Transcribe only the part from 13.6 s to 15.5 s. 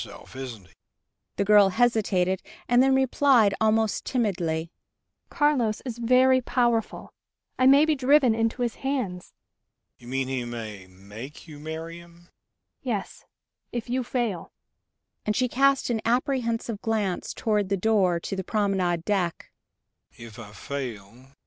if you fail," and she